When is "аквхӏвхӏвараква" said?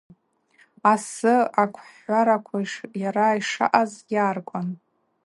1.61-2.59